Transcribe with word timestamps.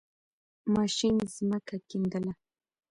ماشین 0.73 1.15
زَمکه 1.33 1.77
کیندله. 1.89 2.31